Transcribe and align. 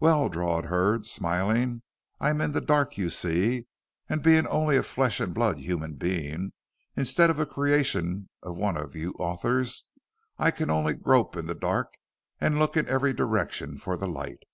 "Well," 0.00 0.30
drawled 0.30 0.64
Hurd, 0.64 1.04
smiling, 1.04 1.82
"I'm 2.18 2.40
in 2.40 2.52
the 2.52 2.62
dark, 2.62 2.96
you 2.96 3.10
see, 3.10 3.66
and 4.08 4.22
being 4.22 4.46
only 4.46 4.78
a 4.78 4.82
flesh 4.82 5.20
and 5.20 5.34
blood 5.34 5.58
human 5.58 5.96
being, 5.96 6.52
instead 6.96 7.28
of 7.28 7.38
a 7.38 7.44
creation 7.44 8.30
of 8.42 8.56
one 8.56 8.78
of 8.78 8.96
you 8.96 9.12
authors, 9.18 9.86
I 10.38 10.50
can 10.50 10.70
only 10.70 10.94
grope 10.94 11.36
in 11.36 11.46
the 11.46 11.54
dark 11.54 11.92
and 12.40 12.58
look 12.58 12.74
in 12.78 12.88
every 12.88 13.12
direction 13.12 13.76
for 13.76 13.98
the 13.98 14.08
light. 14.08 14.44